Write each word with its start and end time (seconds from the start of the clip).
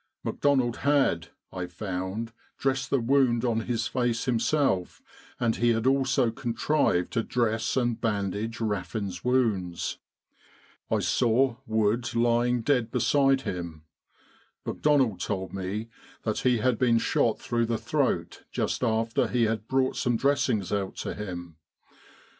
McDonald 0.23 0.77
had, 0.77 1.27
I 1.53 1.67
found, 1.67 2.33
dressed 2.57 2.89
the 2.89 2.97
98 2.97 3.07
Kantara 3.07 3.19
and 3.19 3.21
Katia 3.21 3.29
wound 3.29 3.45
on 3.61 3.67
his 3.67 3.87
face 3.87 4.25
himself, 4.25 5.01
and 5.39 5.55
he 5.57 5.69
had 5.73 5.85
also 5.85 6.31
contrived 6.31 7.13
to 7.13 7.21
dress 7.21 7.77
and 7.77 8.01
bandage 8.01 8.59
Raffin's 8.59 9.23
wounds. 9.23 9.99
I 10.89 11.01
saw 11.01 11.57
Wood 11.67 12.15
lying 12.15 12.63
dead 12.63 12.89
beside 12.89 13.41
him: 13.41 13.83
McDonald 14.65 15.19
told 15.19 15.53
me 15.53 15.89
that 16.23 16.39
he 16.39 16.57
had 16.57 16.79
been 16.79 16.97
shot 16.97 17.39
through 17.39 17.67
the 17.67 17.77
throat 17.77 18.43
just 18.51 18.83
after 18.83 19.27
he 19.27 19.43
had 19.43 19.67
brought 19.67 19.95
some 19.97 20.17
dressings 20.17 20.73
out 20.73 20.95
to 20.95 21.13
him. 21.13 21.57